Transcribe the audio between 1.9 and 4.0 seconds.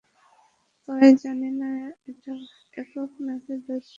এটা একক, নাকি দ্বৈত বিয়ে হবে।